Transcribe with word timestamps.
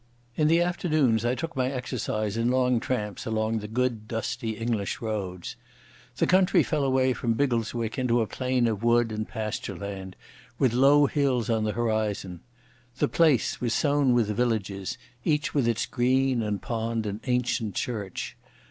In 0.35 0.47
the 0.47 0.63
afternoons 0.63 1.23
I 1.25 1.35
took 1.35 1.55
my 1.55 1.69
exercise 1.69 2.35
in 2.35 2.49
long 2.49 2.79
tramps 2.79 3.27
along 3.27 3.59
the 3.59 3.67
good 3.67 4.07
dusty 4.07 4.57
English 4.57 4.99
roads. 4.99 5.55
The 6.17 6.25
country 6.25 6.63
fell 6.63 6.83
away 6.83 7.13
from 7.13 7.35
Biggleswick 7.35 7.99
into 7.99 8.19
a 8.19 8.25
plain 8.25 8.65
of 8.65 8.81
wood 8.81 9.11
and 9.11 9.27
pasture 9.27 9.75
land, 9.77 10.15
with 10.57 10.73
low 10.73 11.05
hills 11.05 11.51
on 11.51 11.65
the 11.65 11.73
horizon. 11.73 12.39
The 12.97 13.07
place 13.09 13.61
was 13.61 13.75
sown 13.75 14.15
with 14.15 14.35
villages, 14.35 14.97
each 15.23 15.53
with 15.53 15.67
its 15.67 15.85
green 15.85 16.41
and 16.41 16.59
pond 16.59 17.05
and 17.05 17.19
ancient 17.25 17.75
church. 17.75 18.35